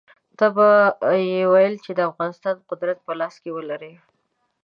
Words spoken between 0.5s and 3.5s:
به یې ویل چې د افغانستان قدرت په لاس کې